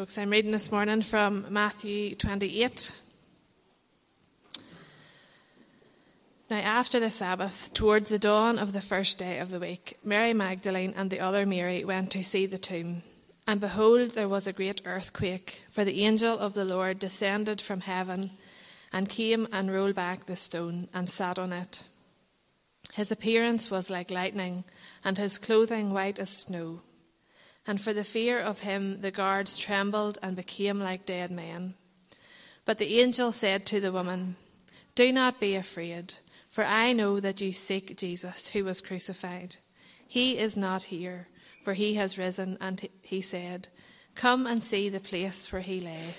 [0.00, 2.96] Folks, I'm reading this morning from Matthew 28.
[6.48, 10.32] Now, after the Sabbath, towards the dawn of the first day of the week, Mary
[10.32, 13.02] Magdalene and the other Mary went to see the tomb.
[13.46, 17.82] And behold, there was a great earthquake, for the angel of the Lord descended from
[17.82, 18.30] heaven
[18.94, 21.84] and came and rolled back the stone and sat on it.
[22.94, 24.64] His appearance was like lightning,
[25.04, 26.80] and his clothing white as snow.
[27.66, 31.74] And for the fear of him, the guards trembled and became like dead men.
[32.64, 34.36] But the angel said to the woman,
[34.94, 36.14] Do not be afraid.
[36.50, 39.56] For I know that you seek Jesus, who was crucified.
[40.06, 41.28] He is not here,
[41.62, 43.68] for he has risen, and he said,
[44.16, 46.14] Come and see the place where he lay.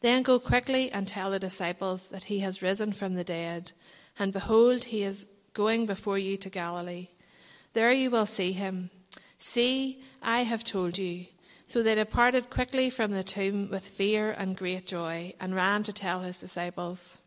[0.00, 3.72] Then go quickly and tell the disciples that he has risen from the dead,
[4.18, 7.08] and behold, he is going before you to Galilee.
[7.74, 8.90] There you will see him.
[9.38, 11.26] See, I have told you.
[11.66, 15.92] So they departed quickly from the tomb with fear and great joy, and ran to
[15.92, 17.20] tell his disciples.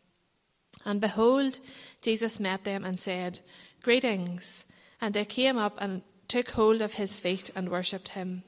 [0.84, 1.60] And behold,
[2.00, 3.40] Jesus met them and said,
[3.82, 4.64] Greetings.
[5.00, 8.42] And they came up and took hold of his feet and worshipped him.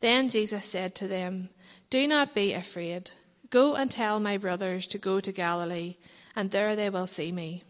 [0.00, 1.48] Then Jesus said to them,
[1.90, 3.10] Do not be afraid.
[3.50, 5.96] Go and tell my brothers to go to Galilee,
[6.34, 7.62] and there they will see me.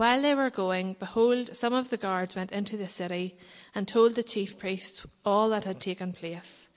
[0.00, 3.36] While they were going, behold, some of the guards went into the city
[3.74, 6.70] and told the chief priests all that had taken place.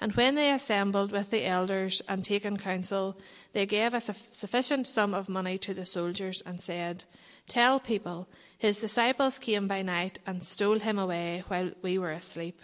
[0.00, 3.18] And when they assembled with the elders and taken counsel,
[3.54, 7.06] they gave a sufficient sum of money to the soldiers and said,
[7.48, 12.60] Tell people, his disciples came by night and stole him away while we were asleep.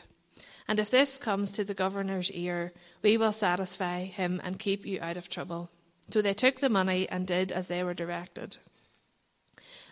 [0.68, 5.00] And if this comes to the governor's ear, we will satisfy him and keep you
[5.02, 5.68] out of trouble.
[6.10, 8.58] So they took the money and did as they were directed.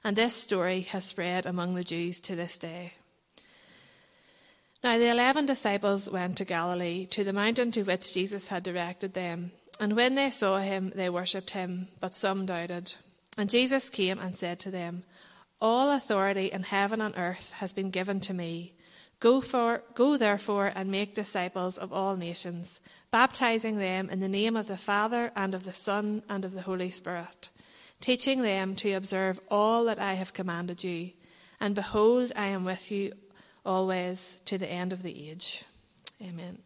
[0.04, 2.92] And this story has spread among the Jews to this day.
[4.82, 9.14] Now the eleven disciples went to Galilee, to the mountain to which Jesus had directed
[9.14, 9.52] them.
[9.80, 12.94] And when they saw him, they worshipped him, but some doubted.
[13.38, 15.04] And Jesus came and said to them,
[15.58, 18.74] All authority in heaven and earth has been given to me.
[19.20, 24.54] Go, for, go therefore and make disciples of all nations, baptizing them in the name
[24.54, 27.48] of the Father and of the Son and of the Holy Spirit,
[28.04, 31.12] teaching them to observe all that I have commanded you.
[31.58, 33.14] And behold, I am with you
[33.64, 35.64] always to the end of the age.
[36.20, 36.58] Amen.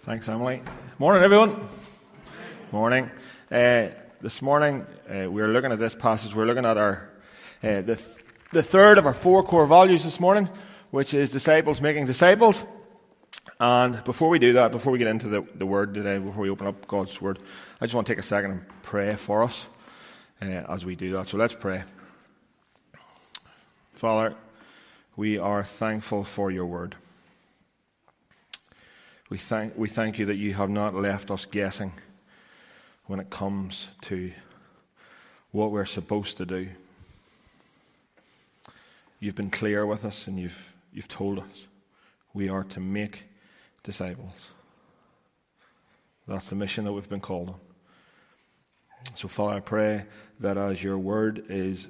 [0.00, 0.60] Thanks, Emily.
[0.98, 1.68] Morning, everyone.
[2.72, 3.08] Morning.
[3.48, 3.90] Uh,
[4.20, 6.34] this morning, uh, we're looking at this passage.
[6.34, 7.11] We're looking at our
[7.62, 8.02] uh, the,
[8.50, 10.48] the third of our four core values this morning,
[10.90, 12.64] which is disciples making disciples.
[13.60, 16.50] And before we do that, before we get into the, the word today, before we
[16.50, 17.38] open up God's word,
[17.80, 19.66] I just want to take a second and pray for us
[20.40, 21.28] uh, as we do that.
[21.28, 21.84] So let's pray.
[23.94, 24.34] Father,
[25.14, 26.96] we are thankful for your word.
[29.30, 31.92] We thank, we thank you that you have not left us guessing
[33.06, 34.32] when it comes to
[35.52, 36.68] what we're supposed to do.
[39.22, 41.68] You've been clear with us and you've, you've told us
[42.34, 43.22] we are to make
[43.84, 44.48] disciples.
[46.26, 47.60] That's the mission that we've been called on.
[49.14, 50.06] So, Father, I pray
[50.40, 51.86] that as your word is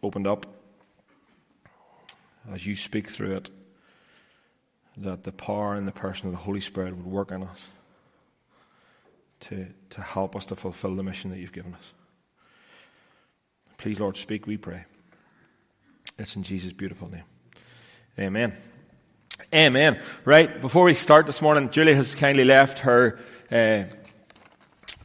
[0.00, 0.46] opened up,
[2.52, 3.50] as you speak through it,
[4.96, 7.66] that the power and the person of the Holy Spirit would work in us
[9.40, 11.92] to, to help us to fulfill the mission that you've given us.
[13.76, 14.84] Please, Lord, speak, we pray.
[16.18, 17.22] It's in Jesus' beautiful name.
[18.18, 18.52] Amen.
[19.54, 20.00] Amen.
[20.24, 23.20] Right, before we start this morning, Julie has kindly left her,
[23.52, 23.84] uh,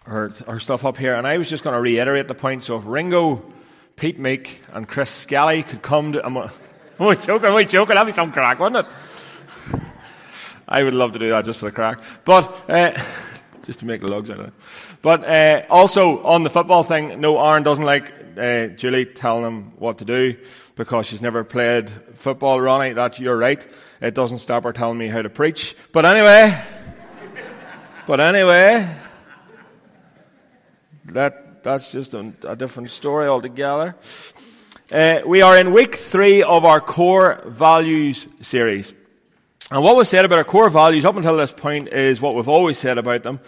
[0.06, 2.64] her, her stuff up here, and I was just going to reiterate the point.
[2.64, 3.46] So if Ringo,
[3.96, 6.26] Pete Meek, and Chris Scally could come to.
[6.26, 6.50] I'm, joking,
[7.46, 9.82] I'm joking, that'd be some crack, wouldn't it?
[10.68, 12.02] I would love to do that just for the crack.
[12.26, 13.00] But, uh,
[13.68, 14.54] just to make lugs out of it.
[15.04, 19.74] But uh, also on the football thing, no, Aaron doesn't like uh, Julie telling him
[19.78, 20.36] what to do
[20.76, 22.94] because she's never played football, Ronnie.
[22.94, 23.66] That you're right.
[24.02, 25.76] It doesn't stop her telling me how to preach.
[25.92, 26.62] But anyway,
[28.08, 28.96] but anyway,
[31.06, 33.96] that that's just a, a different story altogether.
[34.92, 38.94] Uh, we are in week three of our core values series.
[39.72, 42.50] And what we've said about our core values up until this point is what we've
[42.50, 43.40] always said about them.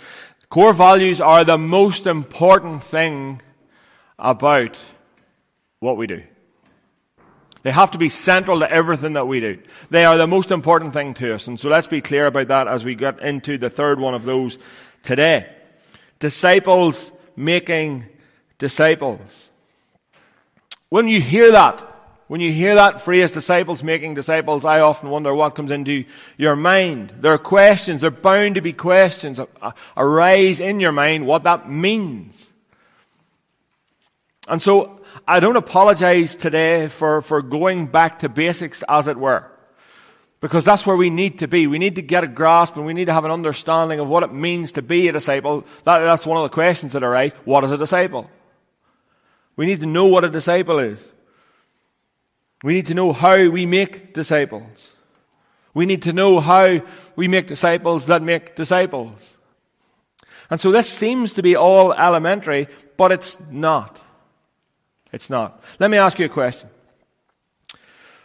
[0.50, 3.42] Core values are the most important thing
[4.18, 4.84] about
[5.80, 6.24] what we do.
[7.66, 9.58] They have to be central to everything that we do.
[9.90, 11.48] They are the most important thing to us.
[11.48, 14.24] And so let's be clear about that as we get into the third one of
[14.24, 14.60] those
[15.02, 15.52] today.
[16.20, 18.06] Disciples making
[18.60, 19.50] disciples.
[20.90, 21.82] When you hear that,
[22.28, 26.06] when you hear that phrase, disciples making disciples, I often wonder what comes into
[26.38, 27.16] your mind.
[27.20, 29.40] There are questions, there are bound to be questions
[29.98, 32.48] arise in your mind what that means.
[34.48, 39.50] And so, I don't apologize today for, for going back to basics, as it were.
[40.40, 41.66] Because that's where we need to be.
[41.66, 44.22] We need to get a grasp and we need to have an understanding of what
[44.24, 45.66] it means to be a disciple.
[45.86, 47.34] That, that's one of the questions that arise.
[47.46, 48.30] What is a disciple?
[49.56, 51.04] We need to know what a disciple is.
[52.64, 54.92] We need to know how we make disciples.
[55.74, 56.82] We need to know how
[57.16, 59.38] we make disciples that make disciples.
[60.50, 62.68] And so this seems to be all elementary,
[62.98, 64.02] but it's not.
[65.12, 65.62] It's not.
[65.80, 66.70] Let me ask you a question.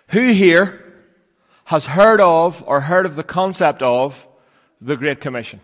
[0.09, 0.95] Who here
[1.65, 4.27] has heard of or heard of the concept of
[4.81, 5.61] the Great Commission?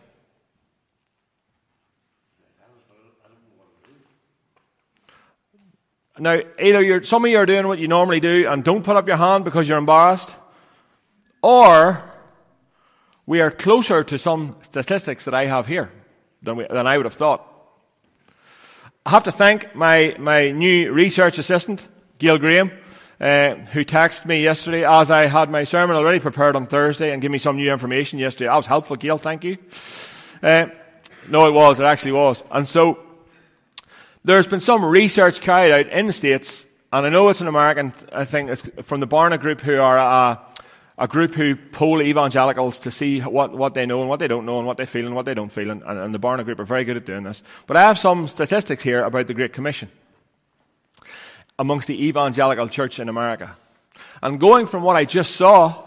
[6.18, 8.96] Now, either you're, some of you are doing what you normally do and don't put
[8.96, 10.34] up your hand because you're embarrassed,
[11.42, 12.02] or
[13.26, 15.90] we are closer to some statistics that I have here
[16.42, 17.55] than, we, than I would have thought.
[19.06, 21.86] I have to thank my, my new research assistant,
[22.18, 22.72] Gail Graham,
[23.20, 27.22] uh, who texted me yesterday as I had my sermon already prepared on Thursday and
[27.22, 28.46] gave me some new information yesterday.
[28.46, 29.58] That was helpful, Gail, thank you.
[30.42, 30.66] Uh,
[31.28, 32.42] no, it was, it actually was.
[32.50, 32.98] And so,
[34.24, 37.92] there's been some research carried out in the States, and I know it's an American
[38.12, 40.40] I think it's from the Barna Group, who are
[40.98, 44.46] a group who poll evangelicals to see what, what they know and what they don't
[44.46, 45.70] know and what they feel and what they don't feel.
[45.70, 47.42] And, and the Barna Group are very good at doing this.
[47.66, 49.90] But I have some statistics here about the Great Commission
[51.58, 53.56] amongst the evangelical church in America.
[54.22, 55.86] And going from what I just saw,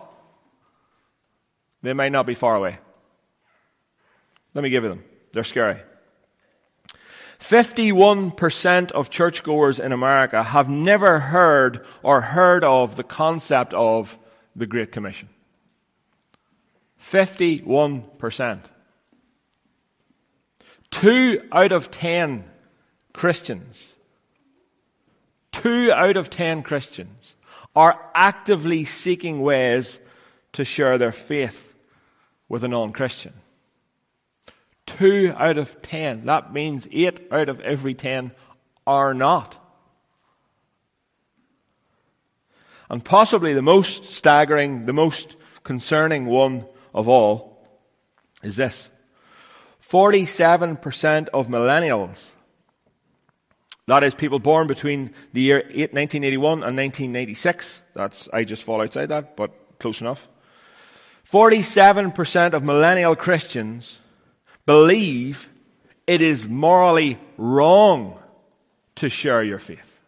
[1.81, 2.77] they might not be far away.
[4.53, 5.03] Let me give you them.
[5.31, 5.77] They're scary.
[7.39, 14.17] 51% of churchgoers in America have never heard or heard of the concept of
[14.55, 15.29] the Great Commission.
[17.01, 18.59] 51%.
[20.91, 22.45] Two out of ten
[23.13, 23.93] Christians,
[25.51, 27.35] two out of ten Christians
[27.75, 29.99] are actively seeking ways
[30.53, 31.75] to share their faith
[32.47, 33.33] with a non Christian.
[34.87, 36.25] Two out of ten.
[36.25, 38.31] That means eight out of every ten
[38.87, 39.63] are not.
[42.89, 47.67] And possibly the most staggering, the most concerning one of all
[48.41, 48.89] is this
[49.83, 52.31] 47% of millennials,
[53.87, 59.07] that is, people born between the year 1981 and 1986, that's, I just fall outside
[59.07, 60.27] that, but close enough.
[61.31, 63.99] 47% of millennial Christians
[64.65, 65.49] believe
[66.05, 68.19] it is morally wrong
[68.95, 69.98] to share your faith.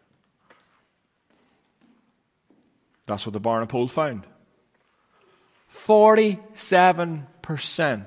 [3.11, 4.25] That's what the Barna poll found.
[5.75, 8.05] 47%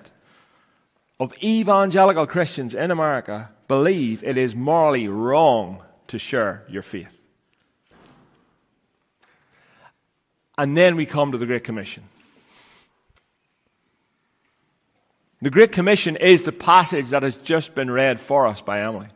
[1.20, 7.20] of evangelical Christians in America believe it is morally wrong to share your faith.
[10.56, 12.04] And then we come to the Great Commission.
[15.42, 19.08] The Great Commission is the passage that has just been read for us by Emily.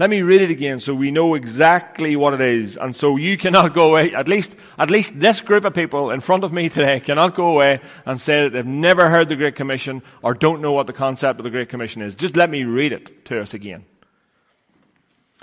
[0.00, 2.78] Let me read it again so we know exactly what it is.
[2.78, 6.20] And so you cannot go away, at least, at least this group of people in
[6.22, 9.56] front of me today cannot go away and say that they've never heard the Great
[9.56, 12.14] Commission or don't know what the concept of the Great Commission is.
[12.14, 13.84] Just let me read it to us again.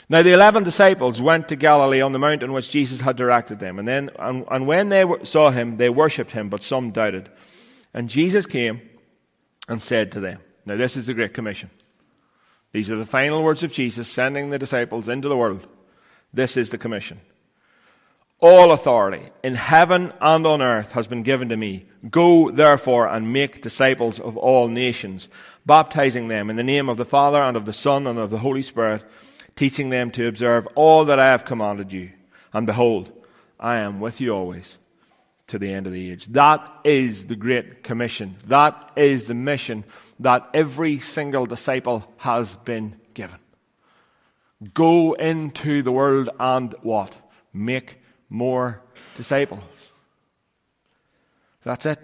[0.09, 3.77] Now the eleven disciples went to Galilee on the mountain which Jesus had directed them.
[3.77, 7.29] And then, and, and when they saw him, they worshipped him, but some doubted.
[7.93, 8.81] And Jesus came
[9.69, 11.69] and said to them, Now, this is the Great Commission.
[12.77, 15.65] These are the final words of Jesus sending the disciples into the world.
[16.31, 17.19] This is the commission.
[18.39, 21.87] All authority in heaven and on earth has been given to me.
[22.11, 25.27] Go, therefore, and make disciples of all nations,
[25.65, 28.37] baptizing them in the name of the Father and of the Son and of the
[28.37, 29.03] Holy Spirit,
[29.55, 32.11] teaching them to observe all that I have commanded you.
[32.53, 33.11] And behold,
[33.59, 34.77] I am with you always
[35.47, 36.25] to the end of the age.
[36.27, 38.35] That is the Great Commission.
[38.47, 39.85] That is the mission
[40.19, 43.39] that every single disciple has been given.
[44.73, 47.17] Go into the world and what?
[47.53, 48.81] Make more
[49.15, 49.63] disciples.
[51.63, 51.99] That's it.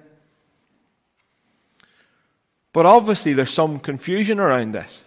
[2.72, 5.03] But obviously, there's some confusion around this.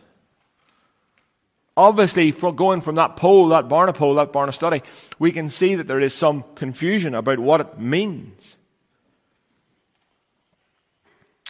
[1.76, 4.82] Obviously, going from that poll, that Barna poll, that Barna study,
[5.18, 8.56] we can see that there is some confusion about what it means.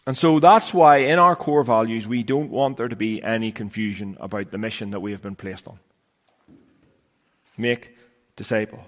[0.04, 3.52] And so that's why in our core values, we don't want there to be any
[3.52, 5.78] confusion about the mission that we have been placed on.
[7.58, 7.96] Make
[8.34, 8.84] disciples.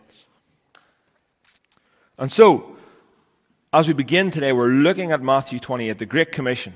[2.18, 2.76] And so,
[3.72, 6.74] as we begin today, we're looking at Matthew 28, the Great Commission.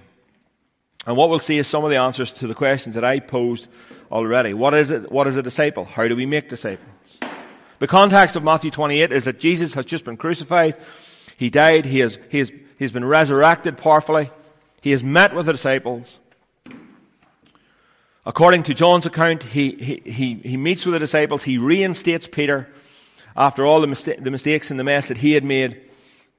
[1.07, 3.67] And what we'll see is some of the answers to the questions that I posed
[4.13, 4.55] already.
[4.55, 5.11] What is it?
[5.11, 5.87] What is a disciple?
[5.87, 6.89] How do we make disciples?
[7.79, 10.77] The context of Matthew 28 is that Jesus has just been crucified.
[11.37, 11.85] He died.
[11.85, 14.31] He has, he has, he's been resurrected powerfully.
[14.81, 16.21] He has met with the disciples.
[18.25, 21.43] According to John's account, he, he, he, he meets with the disciples.
[21.43, 22.69] He reinstates Peter
[23.37, 25.81] after all the, mista- the mistakes and the mess that he had made.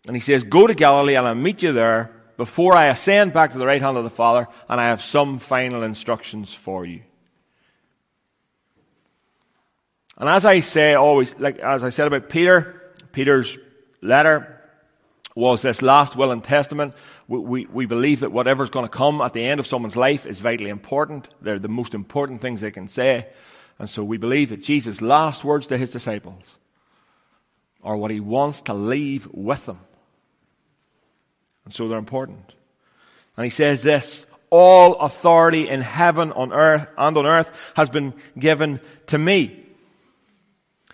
[0.07, 3.51] And he says, Go to Galilee and I'll meet you there before I ascend back
[3.51, 7.01] to the right hand of the Father, and I have some final instructions for you.
[10.17, 13.57] And as I say always, like as I said about Peter, Peter's
[14.01, 14.61] letter
[15.35, 16.93] was this last will and testament.
[17.27, 20.25] We, we, we believe that whatever's going to come at the end of someone's life
[20.25, 21.27] is vitally important.
[21.41, 23.27] They're the most important things they can say.
[23.79, 26.43] And so we believe that Jesus' last words to his disciples
[27.83, 29.79] are what he wants to leave with them.
[31.65, 32.53] And so they're important.
[33.35, 38.13] And he says this All authority in heaven, on earth, and on earth has been
[38.37, 39.62] given to me.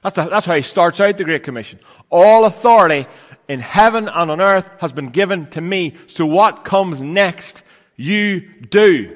[0.01, 1.79] That's, the, that's how he starts out the Great Commission.
[2.10, 3.08] All authority
[3.48, 5.94] in heaven and on earth has been given to me.
[6.08, 7.63] So what comes next,
[7.96, 9.15] you do.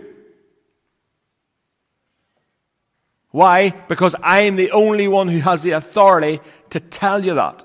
[3.32, 3.70] Why?
[3.70, 6.40] Because I am the only one who has the authority
[6.72, 7.64] to tell you that.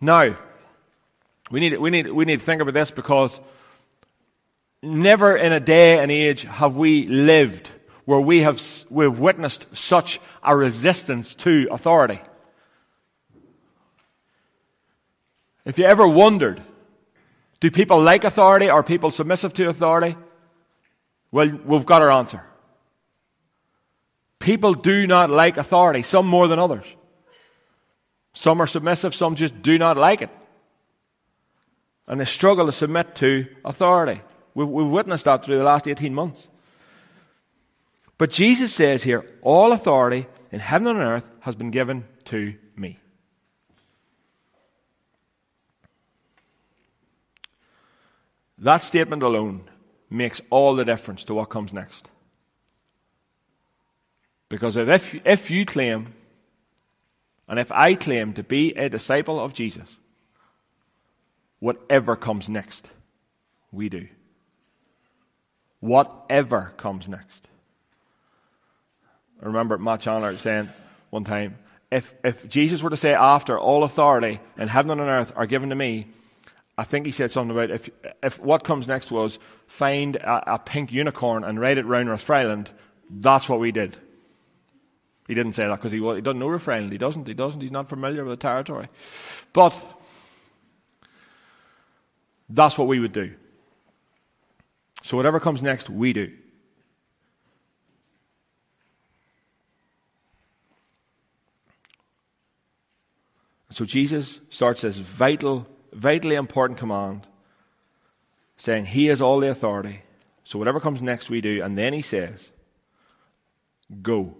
[0.00, 0.34] Now,
[1.50, 3.40] we need, we need, we need to think about this because
[4.82, 7.72] never in a day and age have we lived
[8.04, 12.20] where we have we've witnessed such a resistance to authority.
[15.64, 16.62] If you ever wondered,
[17.60, 18.68] do people like authority?
[18.68, 20.16] Or are people submissive to authority?
[21.30, 22.42] Well, we've got our answer.
[24.38, 26.86] People do not like authority, some more than others.
[28.32, 30.30] Some are submissive, some just do not like it.
[32.06, 34.22] And they struggle to submit to authority.
[34.54, 36.48] We've, we've witnessed that through the last 18 months.
[38.20, 42.54] But Jesus says here, all authority in heaven and on earth has been given to
[42.76, 42.98] me.
[48.58, 49.62] That statement alone
[50.10, 52.10] makes all the difference to what comes next.
[54.50, 56.12] Because if, if you claim,
[57.48, 59.88] and if I claim to be a disciple of Jesus,
[61.58, 62.90] whatever comes next,
[63.72, 64.08] we do.
[65.80, 67.46] Whatever comes next.
[69.42, 70.68] I remember Matt Chandler saying
[71.10, 71.58] one time,
[71.90, 75.46] if, if Jesus were to say after all authority in heaven and on earth are
[75.46, 76.06] given to me,
[76.78, 77.90] I think he said something about if,
[78.22, 82.70] if what comes next was find a, a pink unicorn and ride it round Rathfriland,
[83.10, 83.96] that's what we did.
[85.26, 86.90] He didn't say that because he, he doesn't know Rathfriland.
[86.90, 87.26] He doesn't.
[87.26, 87.60] He doesn't.
[87.60, 88.88] He's not familiar with the territory.
[89.52, 89.80] But
[92.48, 93.34] that's what we would do.
[95.02, 96.32] So whatever comes next, we do.
[103.80, 107.26] So Jesus starts this vital, vitally important command,
[108.58, 110.02] saying He has all the authority.
[110.44, 111.62] So whatever comes next, we do.
[111.62, 112.50] And then He says,
[114.02, 114.36] Go.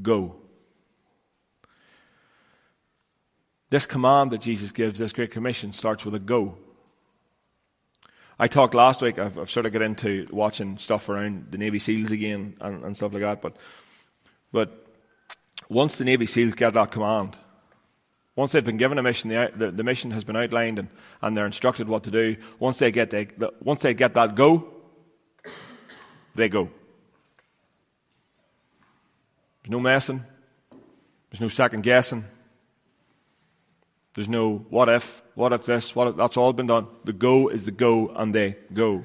[0.00, 0.36] Go.
[3.68, 6.56] This command that Jesus gives, this Great Commission, starts with a go.
[8.38, 11.78] I talked last week, I've, I've, sort of got into watching stuff around the Navy
[11.78, 13.54] SEALs again and, and stuff like that, but,
[14.50, 14.83] but
[15.68, 17.36] once the Navy SEALs get that command,
[18.36, 20.88] once they've been given a mission, the, the, the mission has been outlined and,
[21.22, 24.34] and they're instructed what to do, once they, get the, the, once they get that
[24.34, 24.72] go,
[26.34, 26.68] they go.
[29.62, 30.24] There's no messing.
[31.30, 32.24] There's no second guessing.
[34.14, 36.86] There's no what if, what if this, what if that's all been done.
[37.04, 39.04] The go is the go and they go.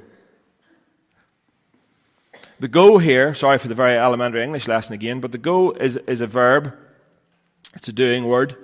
[2.59, 5.95] The go here, sorry for the very elementary English lesson again, but the go is,
[6.07, 6.73] is a verb.
[7.75, 8.57] It's a doing word.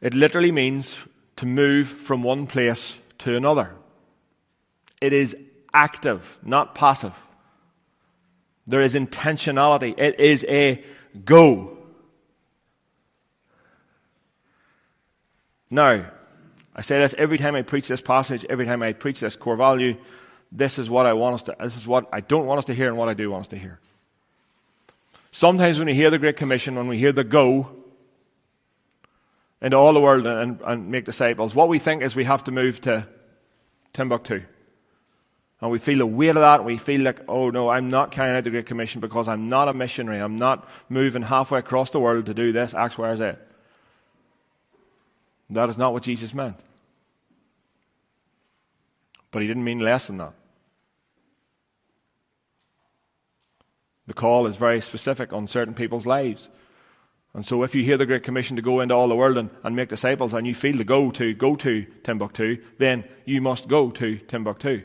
[0.00, 3.74] It literally means to move from one place to another.
[5.00, 5.36] It is
[5.72, 7.14] active, not passive.
[8.66, 9.98] There is intentionality.
[9.98, 10.84] It is a
[11.24, 11.78] go.
[15.70, 16.04] Now,
[16.74, 19.56] I say this every time I preach this passage, every time I preach this core
[19.56, 19.96] value
[20.50, 22.74] this is what I want us to, this is what I don't want us to
[22.74, 23.80] hear and what I do want us to hear.
[25.30, 27.70] Sometimes when we hear the Great Commission, when we hear the go,
[29.60, 32.52] into all the world and, and make disciples, what we think is we have to
[32.52, 33.06] move to
[33.92, 34.42] Timbuktu.
[35.60, 36.64] And we feel the weight of that.
[36.64, 39.68] We feel like, oh no, I'm not carrying out the Great Commission because I'm not
[39.68, 40.20] a missionary.
[40.20, 43.32] I'm not moving halfway across the world to do this, Y, where is Z.
[45.50, 46.60] That is not what Jesus meant.
[49.32, 50.34] But he didn't mean less than that.
[54.08, 56.48] The call is very specific on certain people's lives.
[57.34, 59.50] And so if you hear the Great Commission to go into all the world and,
[59.62, 63.68] and make disciples and you feel the go to go to Timbuktu, then you must
[63.68, 64.82] go to Timbuktu.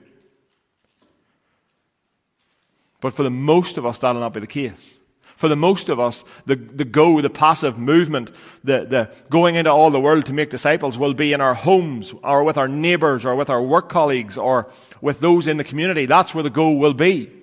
[2.99, 4.95] But for the most of us, that'll not be the case.
[5.37, 8.29] For the most of us, the, the go, the passive movement,
[8.65, 12.13] the, the going into all the world to make disciples will be in our homes
[12.23, 16.05] or with our neighbours or with our work colleagues or with those in the community.
[16.05, 17.42] That's where the go will be.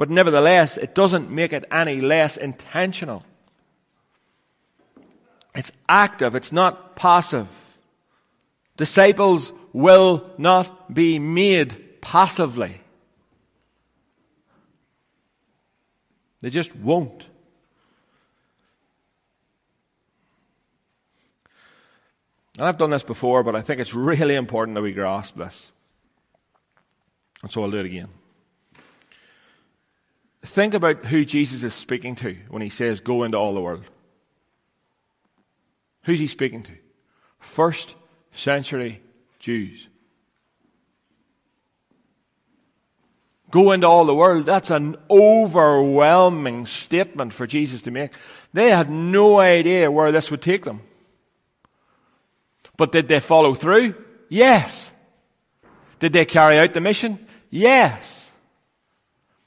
[0.00, 3.22] But nevertheless, it doesn't make it any less intentional.
[5.54, 7.46] It's active, it's not passive.
[8.78, 12.80] Disciples will not be made passively.
[16.40, 17.26] They just won't.
[22.56, 25.70] And I've done this before, but I think it's really important that we grasp this.
[27.42, 28.08] And so I'll do it again.
[30.42, 33.84] Think about who Jesus is speaking to when he says, Go into all the world.
[36.04, 36.72] Who's he speaking to?
[37.38, 37.94] First
[38.32, 39.02] century
[39.38, 39.88] Jews.
[43.50, 44.46] Go into all the world.
[44.46, 48.12] That's an overwhelming statement for Jesus to make.
[48.52, 50.82] They had no idea where this would take them.
[52.76, 53.94] But did they follow through?
[54.28, 54.92] Yes.
[55.98, 57.18] Did they carry out the mission?
[57.50, 58.19] Yes.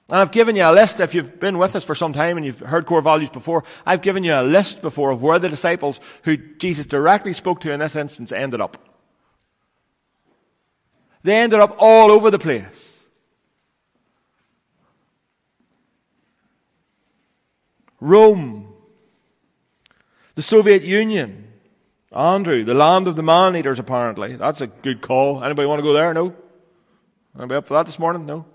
[0.10, 2.46] And I've given you a list, if you've been with us for some time and
[2.46, 6.00] you've heard core values before, I've given you a list before of where the disciples
[6.24, 8.78] who Jesus directly spoke to in this instance ended up.
[11.24, 12.94] They ended up all over the place.
[18.02, 18.74] Rome,
[20.36, 21.48] the Soviet Union,
[22.12, 24.36] Andrew, the land of the man eaters, apparently.
[24.36, 25.42] That's a good call.
[25.42, 26.14] Anybody want to go there?
[26.14, 26.36] No?
[27.38, 28.26] Anybody up for that this morning?
[28.26, 28.46] No?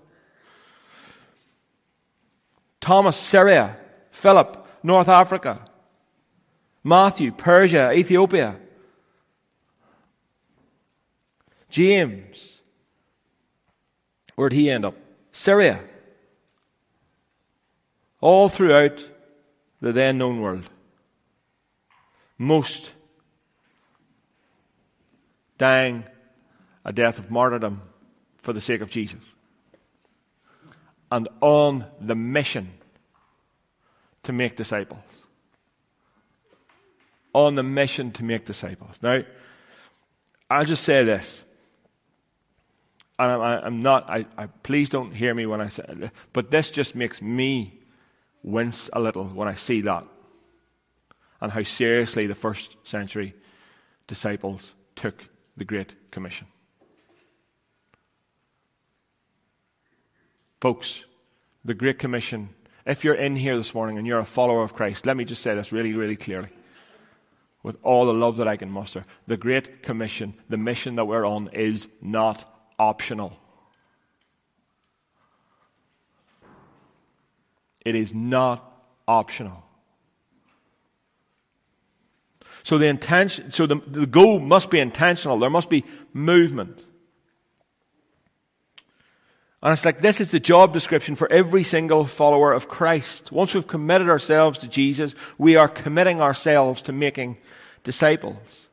[2.79, 3.79] Thomas, Syria,
[4.11, 5.59] Philip, North Africa,
[6.83, 8.55] Matthew, Persia, Ethiopia,
[11.69, 12.59] James,
[14.35, 14.95] where'd he end up?
[15.31, 15.79] Syria.
[18.21, 19.07] All throughout
[19.79, 20.69] the then known world.
[22.37, 22.91] Most
[25.57, 26.05] dying
[26.83, 27.81] a death of martyrdom
[28.37, 29.21] for the sake of Jesus
[31.11, 32.71] and on the mission
[34.23, 35.01] to make disciples.
[37.33, 38.95] On the mission to make disciples.
[39.01, 39.23] Now,
[40.49, 41.43] I'll just say this.
[43.17, 45.83] And I, am not, I, I, please don't hear me when I say
[46.31, 47.79] but this just makes me
[48.43, 50.05] wince a little when I see that
[51.41, 53.33] and how seriously the first century
[54.07, 55.25] disciples took
[55.57, 56.47] the Great Commission.
[60.59, 61.05] Folks,
[61.63, 62.49] the Great Commission,
[62.85, 65.41] if you're in here this morning and you're a follower of Christ, let me just
[65.41, 66.49] say this really, really clearly.
[67.63, 71.25] With all the love that I can muster, the Great Commission, the mission that we're
[71.25, 72.45] on, is not
[72.77, 73.37] optional.
[77.85, 78.65] It is not
[79.07, 79.63] optional.
[82.63, 85.39] So the intention, so the, the goal must be intentional.
[85.39, 86.83] There must be movement.
[89.61, 93.31] And it's like this is the job description for every single follower of Christ.
[93.31, 97.37] Once we've committed ourselves to Jesus, we are committing ourselves to making
[97.83, 98.67] disciples.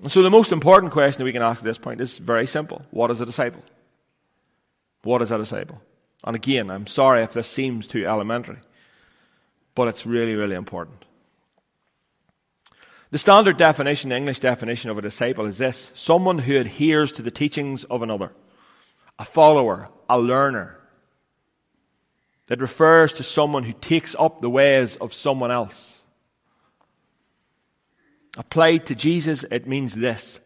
[0.00, 2.46] And so the most important question that we can ask at this point is very
[2.46, 2.82] simple.
[2.90, 3.62] What is a disciple?
[5.02, 5.80] What is a disciple?
[6.22, 8.58] And again, I'm sorry if this seems too elementary,
[9.74, 11.04] but it's really, really important.
[13.10, 17.30] The standard definition, English definition of a disciple is this someone who adheres to the
[17.30, 18.32] teachings of another,
[19.18, 20.78] a follower, a learner.
[22.50, 25.98] It refers to someone who takes up the ways of someone else.
[28.36, 30.38] Applied to Jesus, it means this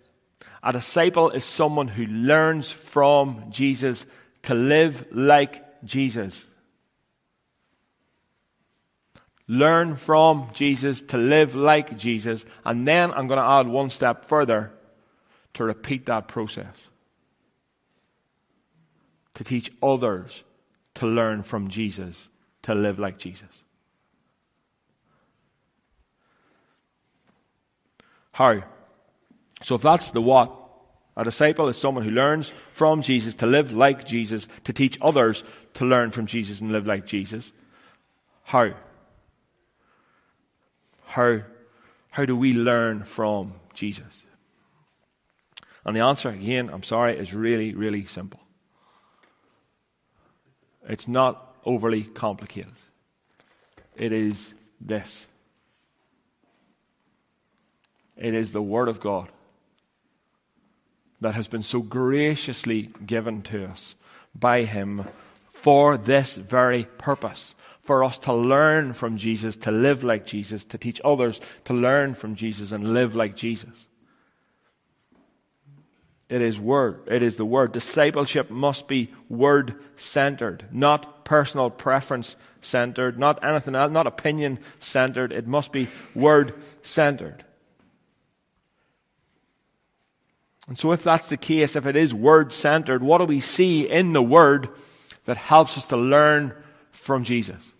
[0.63, 4.07] a disciple is someone who learns from Jesus
[4.43, 6.47] to live like Jesus.
[9.49, 14.25] Learn from Jesus, to live like Jesus, and then I'm going to add one step
[14.27, 14.73] further
[15.55, 16.89] to repeat that process.
[19.35, 20.45] To teach others
[20.95, 22.29] to learn from Jesus,
[22.63, 23.49] to live like Jesus.
[28.33, 28.63] How?
[29.63, 30.59] So if that's the what,
[31.17, 35.45] a disciple is someone who learns from Jesus to live like Jesus, to teach others
[35.75, 37.53] to learn from Jesus and live like Jesus.
[38.45, 38.73] How?
[41.13, 41.43] How,
[42.09, 44.23] how do we learn from Jesus?
[45.85, 48.41] And the answer, again, I'm sorry, is really, really simple.
[50.89, 52.73] It's not overly complicated.
[53.95, 55.27] It is this
[58.17, 59.29] it is the Word of God
[61.21, 63.97] that has been so graciously given to us
[64.35, 65.05] by Him
[65.53, 70.79] for this very purpose for us to learn from Jesus, to live like Jesus, to
[70.79, 73.87] teach others to learn from Jesus and live like Jesus.
[76.29, 77.03] It is word.
[77.09, 77.73] It is the word.
[77.73, 85.33] Discipleship must be word centered, not personal preference centered, not anything else, not opinion centered.
[85.33, 87.45] It must be word centered.
[90.69, 93.87] And so, if that's the case, if it is word centered, what do we see
[93.87, 94.71] in the word
[95.25, 96.55] that helps us to learn
[96.93, 97.72] from Jesus?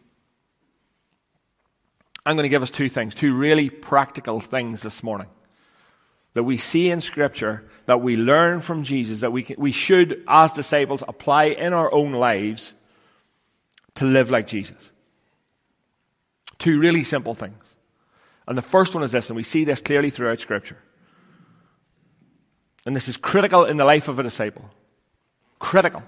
[2.25, 5.29] I'm going to give us two things, two really practical things this morning
[6.35, 10.25] that we see in Scripture, that we learn from Jesus, that we, can, we should,
[10.27, 12.75] as disciples, apply in our own lives
[13.97, 14.93] to live like Jesus.
[16.59, 17.63] Two really simple things.
[18.47, 20.79] And the first one is this, and we see this clearly throughout Scripture.
[22.87, 24.71] And this is critical in the life of a disciple.
[25.59, 26.03] Critical.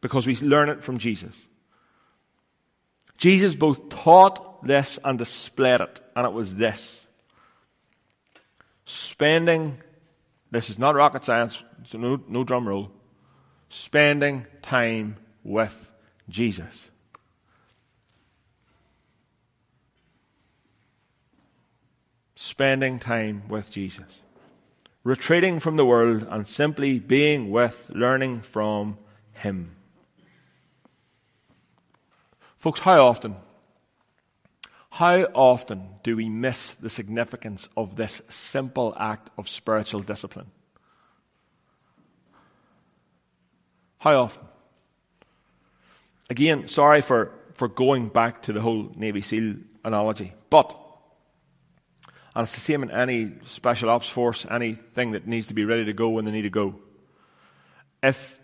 [0.00, 1.34] Because we learn it from Jesus.
[3.16, 7.06] Jesus both taught this and displayed it, and it was this.
[8.84, 9.78] Spending,
[10.50, 12.90] this is not rocket science, no, no drum roll,
[13.68, 15.92] spending time with
[16.28, 16.88] Jesus.
[22.34, 24.04] Spending time with Jesus.
[25.02, 28.98] Retreating from the world and simply being with, learning from
[29.32, 29.76] Him.
[32.64, 33.36] Folks, how often,
[34.88, 40.46] how often do we miss the significance of this simple act of spiritual discipline?
[43.98, 44.44] How often?
[46.30, 50.74] Again, sorry for, for going back to the whole Navy SEAL analogy, but,
[52.34, 55.84] and it's the same in any special ops force, anything that needs to be ready
[55.84, 56.76] to go when they need to go.
[58.02, 58.40] If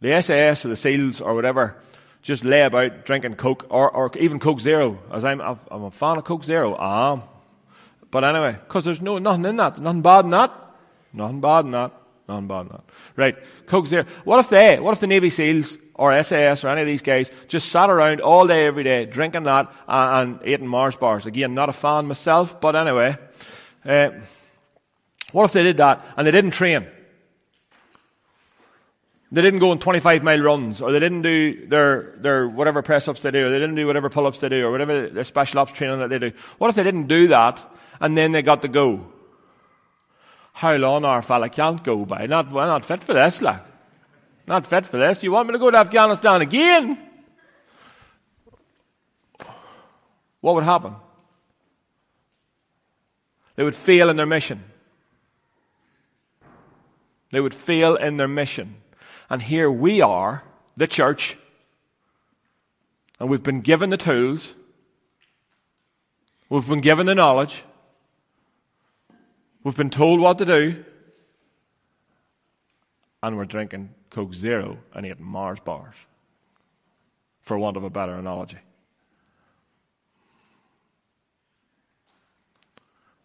[0.00, 1.76] the SAS or the SEALs or whatever
[2.24, 6.16] just lay about drinking Coke or, or even Coke Zero, as I'm, I'm a fan
[6.16, 6.74] of Coke Zero.
[6.74, 7.22] Ah.
[8.10, 10.50] But anyway, because there's no, nothing in that, nothing bad in that,
[11.12, 11.92] nothing bad in that,
[12.26, 12.84] nothing bad in that.
[13.14, 14.06] Right, Coke Zero.
[14.24, 17.30] What if they, what if the Navy SEALs or SAS or any of these guys
[17.46, 21.26] just sat around all day, every day, drinking that and, and eating Mars bars?
[21.26, 23.18] Again, not a fan myself, but anyway.
[23.84, 24.12] Uh,
[25.32, 26.86] what if they did that and they didn't train?
[29.34, 33.08] They didn't go on 25 mile runs, or they didn't do their, their whatever press
[33.08, 35.24] ups they do, or they didn't do whatever pull ups they do, or whatever their
[35.24, 36.30] special ops training that they do.
[36.58, 37.60] What if they didn't do that,
[38.00, 39.12] and then they got to go?
[40.52, 42.26] How long our fella can't go by?
[42.26, 43.60] Not, we're not fit for this, like.
[44.46, 45.24] Not fit for this.
[45.24, 46.96] You want me to go to Afghanistan again?
[50.42, 50.94] What would happen?
[53.56, 54.62] They would fail in their mission.
[57.32, 58.76] They would fail in their mission.
[59.30, 60.44] And here we are,
[60.76, 61.36] the church,
[63.18, 64.54] and we've been given the tools,
[66.48, 67.64] we've been given the knowledge,
[69.62, 70.84] we've been told what to do,
[73.22, 75.94] and we're drinking Coke Zero and eating Mars bars,
[77.40, 78.58] for want of a better analogy.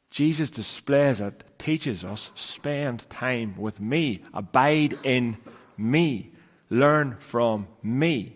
[0.09, 5.37] Jesus displays it, teaches us, spend time with me, abide in
[5.79, 6.31] me.
[6.69, 8.35] Learn from me.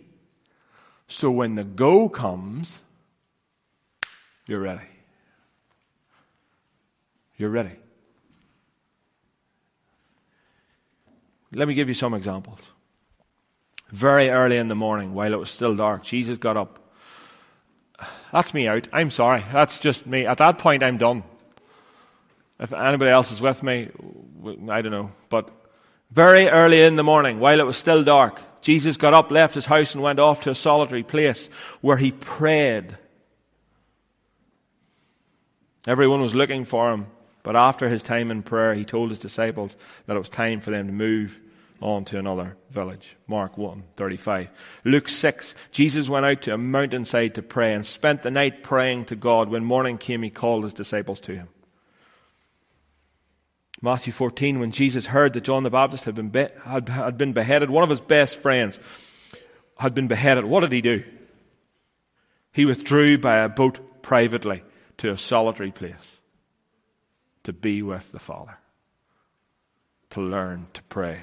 [1.07, 2.81] So when the go comes,
[4.47, 4.87] you're ready.
[7.37, 7.77] You're ready.
[11.51, 12.59] Let me give you some examples.
[13.89, 16.79] Very early in the morning, while it was still dark, Jesus got up.
[18.31, 18.87] That's me out.
[18.91, 19.43] I'm sorry.
[19.51, 20.25] That's just me.
[20.25, 21.23] At that point, I'm done.
[22.59, 23.89] If anybody else is with me,
[24.69, 25.11] I don't know.
[25.29, 25.49] But
[26.13, 29.65] very early in the morning, while it was still dark, Jesus got up, left his
[29.65, 31.47] house, and went off to a solitary place
[31.81, 32.95] where he prayed.
[35.87, 37.07] Everyone was looking for him,
[37.41, 40.69] but after his time in prayer, he told his disciples that it was time for
[40.69, 41.41] them to move
[41.81, 43.17] on to another village.
[43.27, 44.49] Mark 1 35.
[44.85, 45.55] Luke 6.
[45.71, 49.49] Jesus went out to a mountainside to pray and spent the night praying to God.
[49.49, 51.49] When morning came, he called his disciples to him.
[53.83, 54.61] Matthew 14.
[54.61, 57.83] When Jesus heard that John the Baptist had been, be- had, had been beheaded, one
[57.83, 58.79] of his best friends
[59.77, 61.03] had been beheaded, what did he do?
[62.53, 64.63] He withdrew by a boat privately
[64.99, 66.17] to a solitary place
[67.43, 68.57] to be with the Father,
[70.11, 71.19] to learn to pray.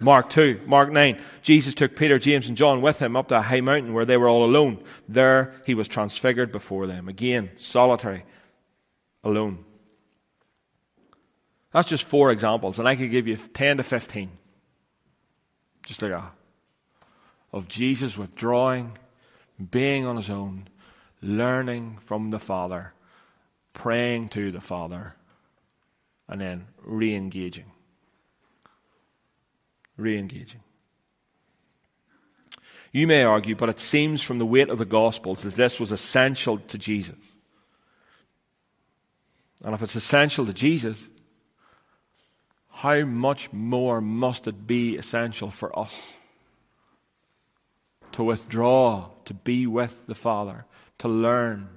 [0.00, 1.20] Mark 2, Mark 9.
[1.42, 4.16] Jesus took Peter, James, and John with him up to a high mountain where they
[4.16, 4.82] were all alone.
[5.08, 7.08] There he was transfigured before them.
[7.08, 8.24] Again, solitary,
[9.22, 9.64] alone.
[11.72, 14.30] That's just four examples, and I could give you 10 to 15.
[15.84, 16.32] Just like that.
[17.52, 18.98] Of Jesus withdrawing,
[19.70, 20.68] being on his own,
[21.22, 22.92] learning from the Father,
[23.74, 25.14] praying to the Father,
[26.28, 27.72] and then re engaging
[29.98, 30.60] re engaging.
[32.90, 35.92] You may argue, but it seems from the weight of the Gospels that this was
[35.92, 37.16] essential to Jesus.
[39.62, 41.02] And if it's essential to Jesus,
[42.78, 46.12] how much more must it be essential for us
[48.12, 50.64] to withdraw, to be with the Father,
[50.98, 51.68] to learn,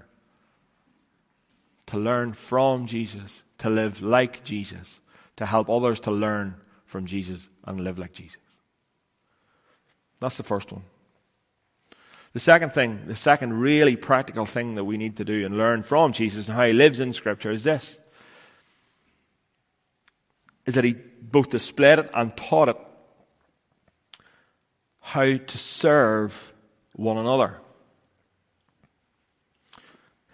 [1.87, 4.99] to learn from Jesus, to live like Jesus,
[5.37, 6.53] to help others to learn
[6.85, 8.37] from Jesus and live like Jesus.
[10.19, 10.83] That's the first one.
[12.33, 15.81] The second thing, the second really practical thing that we need to do and learn
[15.81, 17.97] from Jesus and how he lives in Scripture is this
[20.65, 22.78] is that he both displayed it and taught it
[25.00, 26.54] how to serve
[26.95, 27.58] one another.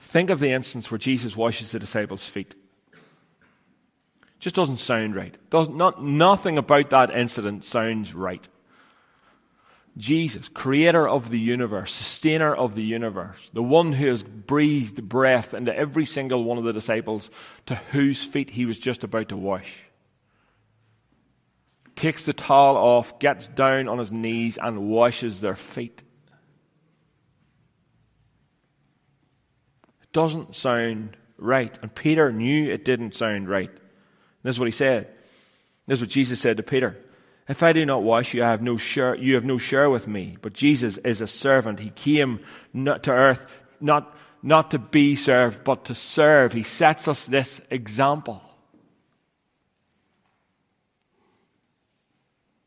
[0.01, 2.55] Think of the instance where Jesus washes the disciples' feet.
[4.39, 5.35] Just doesn't sound right.
[5.49, 8.47] Does, not, nothing about that incident sounds right.
[9.97, 15.55] Jesus, creator of the universe, sustainer of the universe, the one who has breathed breath
[15.55, 17.31] into every single one of the disciples
[17.65, 19.81] to whose feet he was just about to wash,
[21.97, 26.03] takes the towel off, gets down on his knees, and washes their feet.
[30.01, 31.77] It doesn't sound right.
[31.81, 33.71] And Peter knew it didn't sound right.
[34.43, 35.07] This is what he said.
[35.87, 36.97] This is what Jesus said to Peter.
[37.49, 40.07] If I do not wash you, I have no share, you have no share with
[40.07, 40.37] me.
[40.41, 41.79] But Jesus is a servant.
[41.79, 42.39] He came
[42.73, 43.45] not to earth
[43.79, 46.53] not, not to be served, but to serve.
[46.53, 48.41] He sets us this example.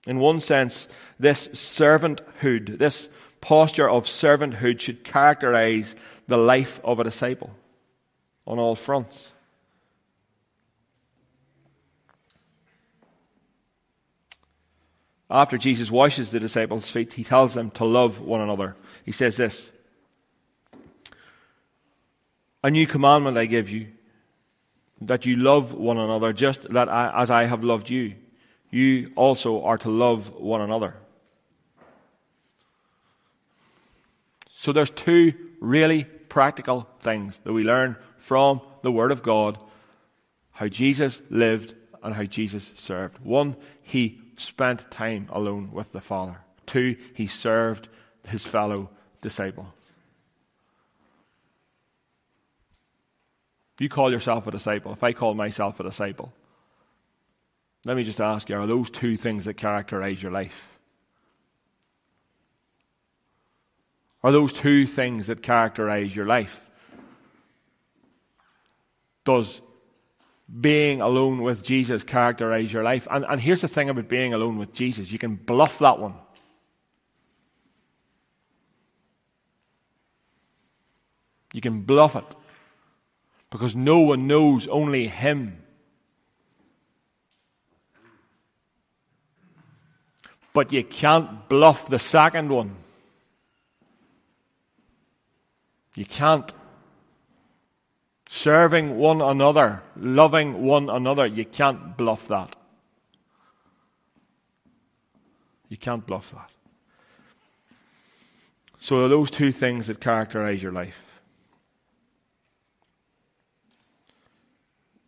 [0.06, 3.08] In one sense, this servanthood, this
[3.40, 5.94] posture of servanthood should characterize
[6.26, 7.50] the life of a disciple
[8.46, 9.28] on all fronts.
[15.30, 18.76] After Jesus washes the disciples' feet, he tells them to love one another.
[19.04, 19.70] He says this
[22.64, 23.88] A new commandment I give you,
[25.00, 28.14] that you love one another just that I, as I have loved you.
[28.70, 30.94] You also are to love one another.
[34.48, 39.59] So there's two really practical things that we learn from the Word of God
[40.52, 43.18] how Jesus lived and how Jesus served.
[43.24, 46.38] One, he spent time alone with the Father.
[46.66, 47.88] Two, he served
[48.28, 49.72] his fellow disciple.
[53.78, 54.92] You call yourself a disciple.
[54.92, 56.33] If I call myself a disciple,
[57.85, 60.66] let me just ask you are those two things that characterize your life?
[64.23, 66.69] Are those two things that characterize your life?
[69.25, 69.62] Does
[70.61, 73.09] being alone with Jesus characterize your life?
[73.11, 76.14] And, and here's the thing about being alone with Jesus you can bluff that one.
[81.53, 82.25] You can bluff it
[83.51, 85.60] because no one knows, only Him.
[90.52, 92.76] But you can't bluff the second one.
[95.94, 96.52] You can't
[98.28, 101.26] serving one another, loving one another.
[101.26, 102.54] You can't bluff that.
[105.68, 106.50] You can't bluff that.
[108.80, 111.02] So, those two things that characterize your life?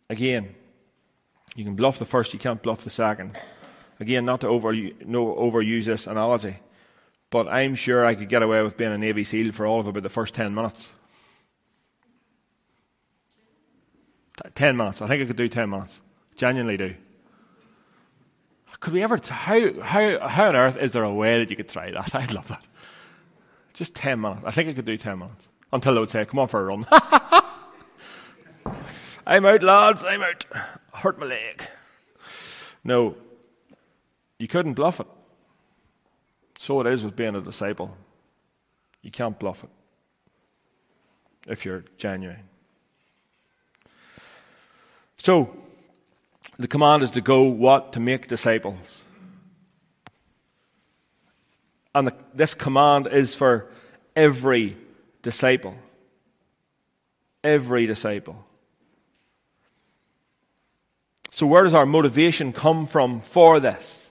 [0.09, 0.53] Again,
[1.55, 3.37] you can bluff the first, you can't bluff the second.
[4.03, 6.57] Again, not to over, no, overuse this analogy,
[7.29, 9.87] but I'm sure I could get away with being a Navy SEAL for all of
[9.87, 10.89] about the first 10 minutes.
[14.55, 15.01] 10 minutes.
[15.01, 16.01] I think I could do 10 minutes.
[16.35, 16.95] Genuinely do.
[18.81, 21.69] Could we ever, how, how, how on earth is there a way that you could
[21.69, 22.13] try that?
[22.21, 22.65] I'd love that.
[23.73, 24.41] Just 10 minutes.
[24.43, 25.47] I think I could do 10 minutes.
[25.71, 26.85] Until they would say, come on for a run.
[29.25, 30.43] I'm out, lads, I'm out.
[30.93, 31.65] hurt my leg.
[32.83, 33.15] No,
[34.43, 35.07] you couldn't bluff it.
[36.57, 37.95] So it is with being a disciple.
[39.01, 39.69] You can't bluff it
[41.47, 42.43] if you're genuine.
[45.15, 45.55] So,
[46.59, 47.93] the command is to go what?
[47.93, 49.05] To make disciples.
[51.95, 53.69] And the, this command is for
[54.13, 54.75] every
[55.21, 55.77] disciple.
[57.45, 58.45] Every disciple.
[61.31, 64.02] So, where does our motivation come from for this?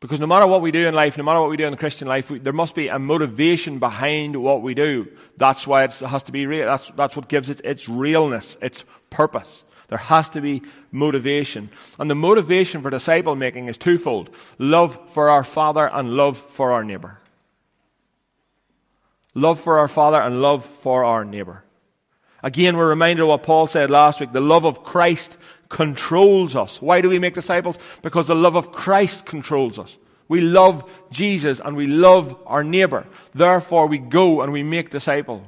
[0.00, 1.76] Because no matter what we do in life, no matter what we do in the
[1.76, 5.06] Christian life, we, there must be a motivation behind what we do.
[5.36, 6.66] That's why it has to be real.
[6.66, 9.62] That's, that's what gives it its realness, its purpose.
[9.88, 11.68] There has to be motivation.
[11.98, 16.72] And the motivation for disciple making is twofold love for our Father and love for
[16.72, 17.18] our neighbor.
[19.34, 21.62] Love for our Father and love for our neighbor.
[22.42, 24.32] Again, we're reminded of what Paul said last week.
[24.32, 25.36] The love of Christ
[25.70, 26.82] controls us.
[26.82, 27.78] Why do we make disciples?
[28.02, 29.96] Because the love of Christ controls us.
[30.28, 33.06] We love Jesus and we love our neighbor.
[33.34, 35.46] Therefore, we go and we make disciples.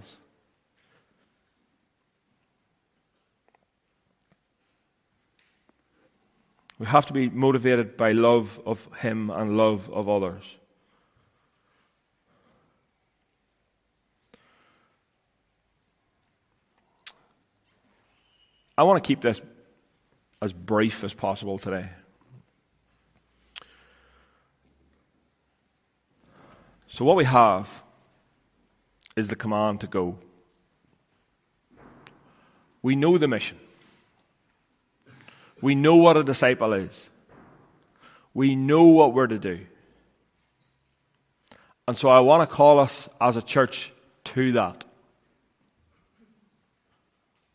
[6.79, 10.43] We have to be motivated by love of Him and love of others.
[18.77, 19.41] I want to keep this
[20.43, 21.89] as brief as possible today.
[26.89, 27.71] So, what we have
[29.15, 30.19] is the command to go.
[32.83, 33.57] We know the mission.
[35.61, 37.09] We know what a disciple is.
[38.35, 39.61] We know what we're to do.
[41.87, 43.93] And so I want to call us as a church
[44.25, 44.85] to that.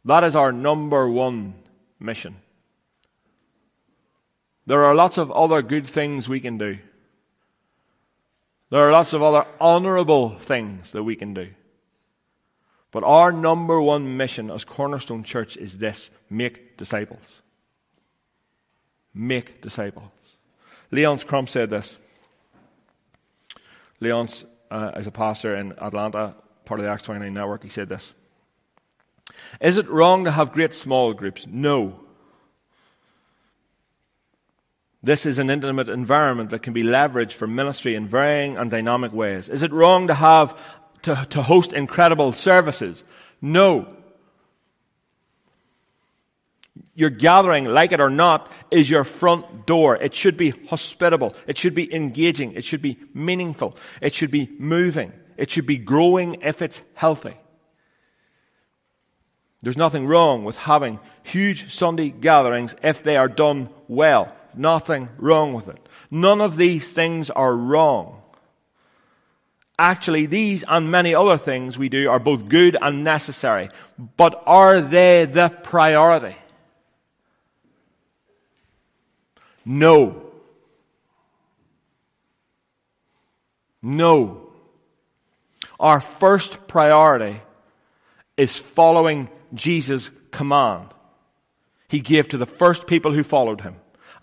[0.06, 1.56] That is our number one
[2.00, 2.38] mission.
[4.68, 6.78] There are lots of other good things we can do.
[8.70, 11.52] There are lots of other honourable things that we can do.
[12.92, 17.42] But our number one mission as Cornerstone Church is this make disciples.
[19.14, 20.12] Make disciples.
[20.92, 21.98] Leonce Crump said this.
[24.02, 27.64] Leonce uh, is a pastor in Atlanta, part of the Acts 29 network.
[27.64, 28.14] He said this.
[29.62, 31.48] Is it wrong to have great small groups?
[31.48, 32.02] No.
[35.04, 39.14] This is an intimate environment that can be leveraged for ministry in varying and dynamic
[39.14, 39.48] ways.
[39.50, 40.60] Is it wrong to have
[41.04, 43.04] to, to host incredible services?
[43.42, 43.94] No.
[46.96, 49.96] Your gathering, like it or not, is your front door.
[49.98, 51.36] It should be hospitable.
[51.46, 52.54] It should be engaging.
[52.54, 53.78] It should be meaningful.
[54.02, 55.14] It should be moving.
[55.38, 57.36] It should be growing if it's healthy.
[59.62, 64.34] There's nothing wrong with having huge Sunday gatherings if they are done well.
[64.58, 65.78] Nothing wrong with it.
[66.10, 68.22] None of these things are wrong.
[69.80, 73.70] Actually, these and many other things we do are both good and necessary.
[74.17, 76.36] But are they the priority?
[79.63, 80.24] No.
[83.82, 84.50] No.
[85.80, 87.41] Our first priority
[88.36, 90.89] is following Jesus' command
[91.89, 93.76] he gave to the first people who followed him.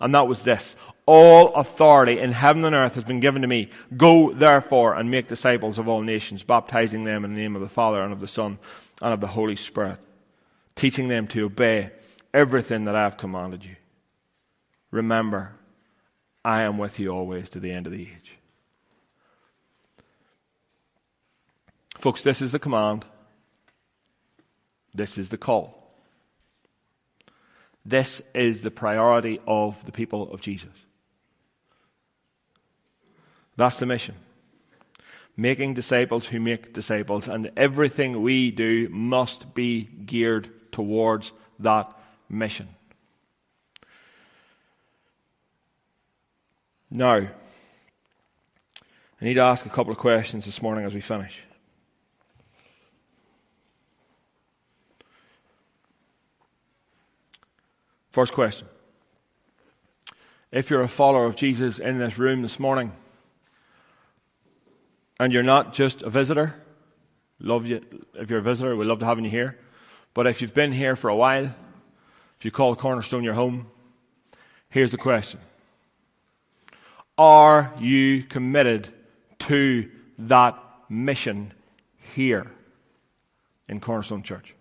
[0.05, 0.75] And that was this
[1.07, 3.71] All authority in heaven and earth has been given to me.
[3.97, 7.67] Go, therefore, and make disciples of all nations, baptizing them in the name of the
[7.67, 8.59] Father and of the Son
[9.01, 9.97] and of the Holy Spirit,
[10.75, 11.89] teaching them to obey
[12.35, 13.77] everything that I have commanded you.
[14.91, 15.53] Remember,
[16.43, 18.37] I am with you always to the end of the age.
[21.97, 23.05] Folks, this is the command.
[24.93, 25.84] This is the call.
[27.85, 30.71] This is the priority of the people of Jesus.
[33.57, 34.15] That's the mission.
[35.37, 41.91] Making disciples who make disciples, and everything we do must be geared towards that
[42.29, 42.69] mission.
[46.89, 47.29] Now, I
[49.21, 51.43] need to ask a couple of questions this morning as we finish.
[58.15, 58.69] First question.
[60.49, 62.93] If you're a follower of Jesus in this room this morning,
[65.19, 66.55] and you're not just a visitor,
[67.41, 67.81] love you.
[68.13, 69.59] If you're a visitor, we'd love to have you here.
[70.13, 73.67] But if you've been here for a while, if you call Cornerstone your home,
[74.69, 75.41] Here's the question
[77.17, 78.87] Are you committed
[79.39, 80.57] to that
[80.87, 81.51] mission
[82.15, 82.49] here
[83.67, 84.55] in Cornerstone Church?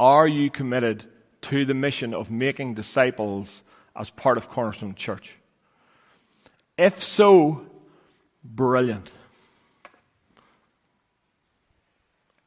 [0.00, 1.04] Are you committed
[1.42, 3.62] to the mission of making disciples
[3.94, 5.36] as part of Cornerstone Church?
[6.78, 7.66] If so,
[8.42, 9.12] brilliant.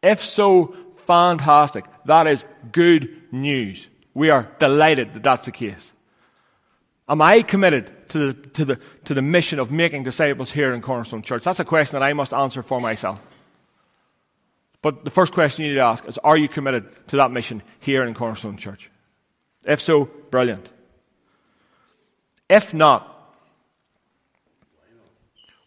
[0.01, 0.75] If so,
[1.05, 1.85] fantastic.
[2.05, 3.87] That is good news.
[4.15, 5.93] We are delighted that that's the case.
[7.07, 10.81] Am I committed to the, to the, to the mission of making disciples here in
[10.81, 11.43] Cornerstone Church?
[11.43, 13.21] That's a question that I must answer for myself.
[14.83, 17.63] But the first question you need to ask is Are you committed to that mission
[17.79, 18.91] here in Cornerstone Church?
[19.65, 20.69] If so, brilliant.
[22.49, 23.09] If not,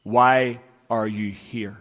[0.03, 0.61] why
[0.91, 1.79] are you here?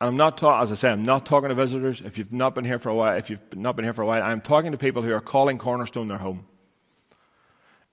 [0.00, 2.00] I'm not talking, as I say, I'm not talking to visitors.
[2.00, 4.06] If you've not been here for a while, if you've not been here for a
[4.06, 6.46] while, I'm talking to people who are calling Cornerstone their home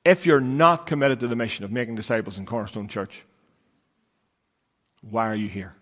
[0.05, 3.23] if you're not committed to the mission of making disciples in Cornerstone Church,
[5.01, 5.75] why are you here?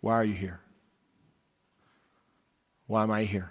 [0.00, 0.60] Why are you here?
[2.86, 3.50] Why am I here?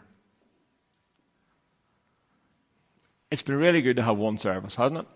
[3.32, 5.08] It's been really good to have one service, hasn't it?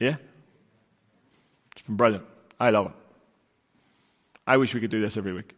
[0.00, 0.16] Yeah?
[1.72, 2.24] It's been brilliant.
[2.58, 2.92] I love it.
[4.44, 5.54] I wish we could do this every week.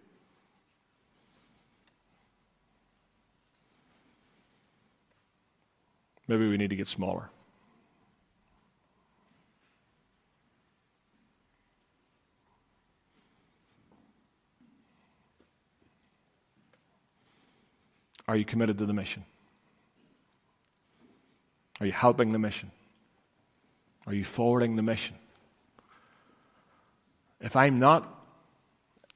[6.29, 7.31] Maybe we need to get smaller.
[18.29, 19.25] Are you committed to the mission?
[21.81, 22.71] Are you helping the mission?
[24.07, 25.17] Are you forwarding the mission?
[27.41, 28.07] If I'm not,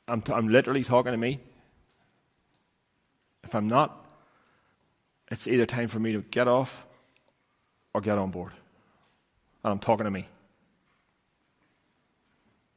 [0.08, 1.40] I'm, t- I'm literally talking to me.
[3.44, 4.10] If I'm not,
[5.30, 6.86] it's either time for me to get off
[7.94, 8.52] or get on board.
[9.64, 10.26] And I'm talking to me.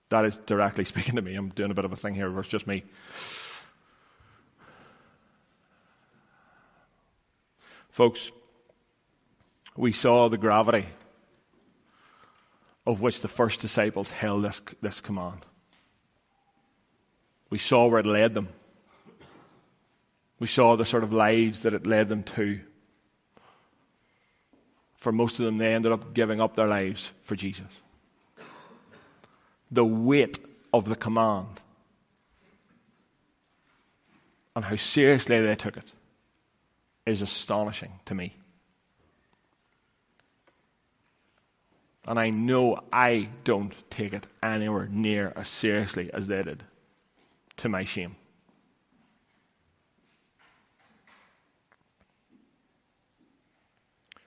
[0.10, 1.36] That is directly speaking to me.
[1.36, 2.84] I'm doing a bit of a thing here it's just me.
[7.90, 8.32] Folks,
[9.78, 10.86] we saw the gravity
[12.86, 15.46] of which the first disciples held this, this command.
[17.50, 18.50] We saw where it led them.
[20.40, 22.60] We saw the sort of lives that it led them to
[25.06, 27.68] for most of them, they ended up giving up their lives for Jesus.
[29.70, 30.40] The weight
[30.74, 31.62] of the command
[34.56, 35.92] and how seriously they took it
[37.06, 38.36] is astonishing to me.
[42.08, 46.64] And I know I don't take it anywhere near as seriously as they did,
[47.58, 48.16] to my shame.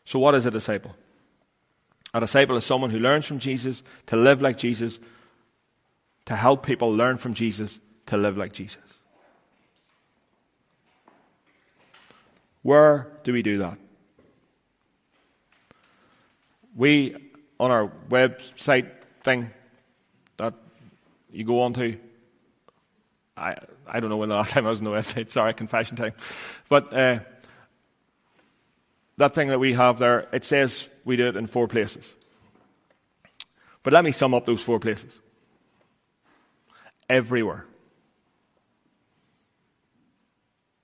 [0.08, 0.96] So, what is a disciple?
[2.14, 4.98] A disciple is someone who learns from Jesus to live like Jesus,
[6.24, 8.80] to help people learn from Jesus to live like Jesus.
[12.62, 13.76] Where do we do that?
[16.74, 17.14] We,
[17.60, 18.90] on our website
[19.22, 19.50] thing
[20.38, 20.54] that
[21.30, 21.98] you go on to,
[23.36, 23.56] I,
[23.86, 26.14] I don't know when the last time I was on the website, sorry, confession time.
[26.70, 27.18] But uh,
[29.18, 32.14] that thing that we have there, it says we do it in four places.
[33.82, 35.20] But let me sum up those four places.
[37.08, 37.66] Everywhere.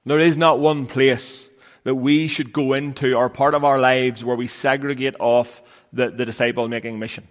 [0.04, 1.48] There is not one place
[1.84, 5.62] that we should go into or part of our lives where we segregate off
[5.92, 7.26] the, the disciple making mission.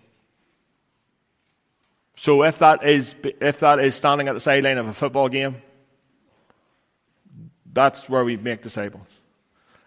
[2.16, 5.62] So if that is if that is standing at the sideline of a football game,
[7.72, 9.08] that's where we make disciples.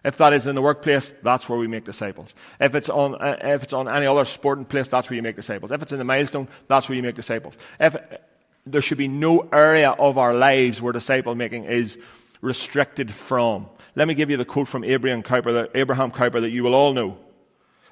[0.03, 2.33] If that is in the workplace, that's where we make disciples.
[2.59, 5.35] If it's on, uh, if it's on any other sporting place, that's where you make
[5.35, 5.71] disciples.
[5.71, 7.57] If it's in the milestone, that's where you make disciples.
[7.79, 7.97] If
[8.65, 11.97] there should be no area of our lives where disciple making is
[12.41, 13.67] restricted from.
[13.95, 16.75] Let me give you the quote from Abraham Kuyper, that, Abraham Kuyper that you will
[16.75, 17.17] all know.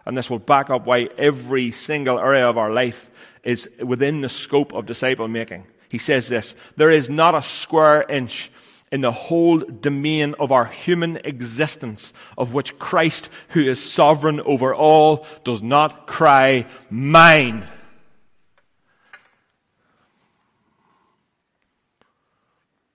[0.05, 3.09] And this will back up why every single area of our life
[3.43, 5.65] is within the scope of disciple making.
[5.89, 8.51] He says this There is not a square inch
[8.95, 14.73] in the whole domain of our human existence, of which Christ, who is sovereign over
[14.73, 17.67] all, does not cry, Mine.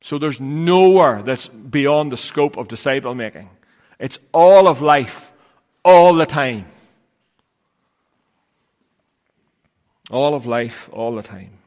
[0.00, 3.50] So there's nowhere that's beyond the scope of disciple making.
[3.98, 5.30] It's all of life,
[5.84, 6.64] all the time.
[10.10, 11.59] All of life, all the time.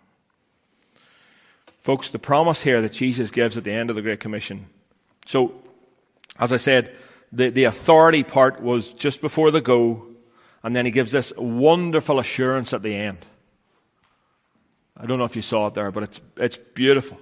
[1.83, 4.67] Folks, the promise here that Jesus gives at the end of the Great Commission.
[5.25, 5.53] So,
[6.39, 6.95] as I said,
[7.33, 10.07] the, the authority part was just before the go,
[10.63, 13.25] and then he gives this wonderful assurance at the end.
[14.95, 17.19] I don't know if you saw it there, but it's, it's beautiful.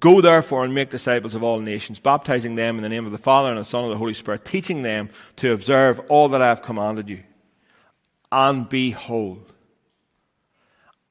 [0.00, 3.18] Go therefore and make disciples of all nations, baptizing them in the name of the
[3.18, 6.48] Father and the Son and the Holy Spirit, teaching them to observe all that I
[6.48, 7.22] have commanded you.
[8.32, 9.52] And behold,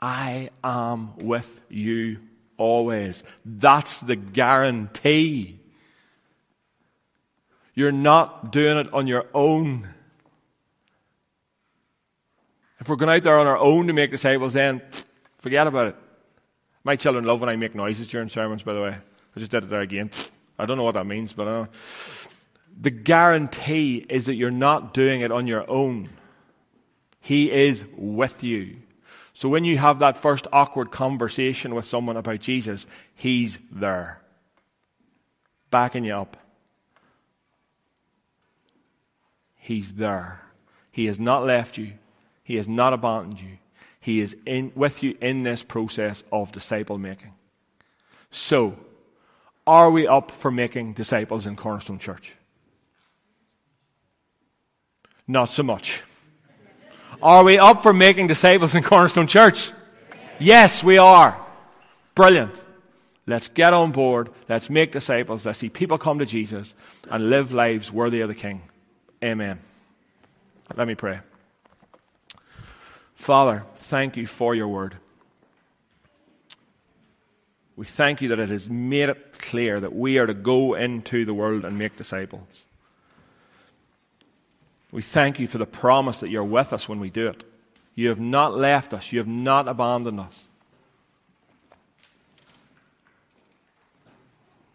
[0.04, 2.20] I am with you
[2.58, 3.24] always.
[3.46, 5.62] That's the guarantee.
[7.74, 9.88] You're not doing it on your own.
[12.82, 14.82] If we're going out there on our own to make disciples, then
[15.38, 15.96] forget about it.
[16.84, 18.98] My children love when I make noises during sermons, by the way.
[19.38, 20.12] I just did it there again.
[20.60, 21.68] I don't know what that means, but I know.
[22.78, 26.10] The guarantee is that you're not doing it on your own.
[27.22, 28.83] He is with you.
[29.44, 34.22] So when you have that first awkward conversation with someone about Jesus, He's there,
[35.70, 36.38] backing you up.
[39.58, 40.40] He's there.
[40.94, 41.92] He has not left you.
[42.42, 43.58] He has not abandoned you.
[44.00, 47.34] He is in, with you in this process of disciple making.
[48.32, 48.78] So,
[49.68, 52.34] are we up for making disciples in Cornerstone Church?
[55.28, 56.02] Not so much.
[57.24, 59.72] Are we up for making disciples in Cornerstone Church?
[60.40, 61.40] Yes, we are.
[62.16, 62.54] Brilliant.
[63.26, 64.28] Let's get on board.
[64.50, 65.46] Let's make disciples.
[65.46, 66.74] Let's see people come to Jesus
[67.10, 68.64] and live lives worthy of the King.
[69.24, 69.62] Amen.
[70.76, 71.22] Let me pray.
[73.16, 74.98] Father, thank you for your word.
[77.78, 81.24] We thank you that it has made it clear that we are to go into
[81.24, 82.66] the world and make disciples.
[84.94, 87.44] We thank you for the promise that you're with us when we do it.
[87.96, 90.46] You have not left us, you have not abandoned us.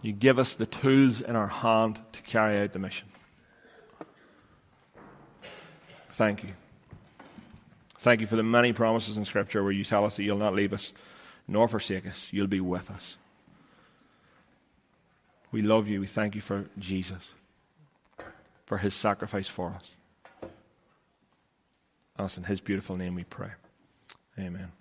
[0.02, 3.06] You give us the tools in our hand to carry out the mission.
[6.10, 6.50] Thank you.
[8.00, 10.54] Thank you for the many promises in Scripture where you tell us that you'll not
[10.54, 10.92] leave us
[11.46, 12.28] nor forsake us.
[12.32, 13.16] You'll be with us.
[15.52, 16.00] We love you.
[16.00, 17.30] We thank you for Jesus,
[18.66, 19.92] for his sacrifice for us.
[22.18, 23.50] It's in his beautiful name we pray.
[24.38, 24.72] Amen.